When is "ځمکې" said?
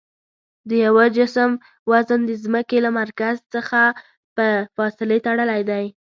2.43-2.77